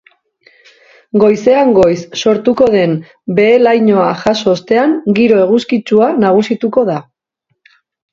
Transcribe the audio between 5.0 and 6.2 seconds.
giro eguzkitsua